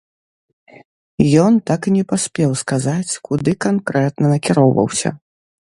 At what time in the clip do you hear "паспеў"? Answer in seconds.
2.13-2.57